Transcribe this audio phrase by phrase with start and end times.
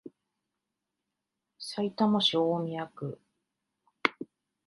[1.59, 3.21] さいたま市大宮区